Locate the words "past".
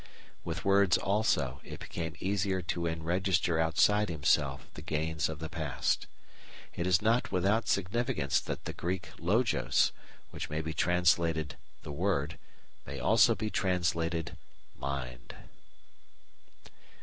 5.47-6.07